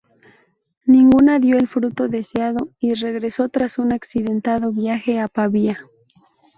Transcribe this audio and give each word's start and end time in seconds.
Ninguna 0.87 1.37
dio 1.37 1.57
el 1.59 1.67
fruto 1.67 2.07
deseado 2.07 2.69
y 2.79 2.95
regresó, 2.95 3.49
tras 3.49 3.77
un 3.77 3.91
accidentado 3.91 4.73
viaje, 4.73 5.19
a 5.19 5.27
Pavía. 5.27 5.77